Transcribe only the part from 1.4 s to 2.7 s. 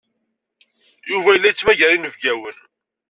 yettmagar inebgiwen.